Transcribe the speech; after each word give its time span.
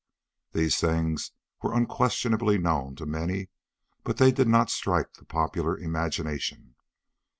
These 0.53 0.79
things 0.79 1.31
were 1.61 1.75
unquestionably 1.75 2.57
known 2.57 2.95
to 2.95 3.05
many, 3.05 3.49
but 4.03 4.17
they 4.17 4.31
did 4.31 4.47
not 4.47 4.71
strike 4.71 5.13
the 5.13 5.25
popular 5.25 5.77
imagination. 5.77 6.73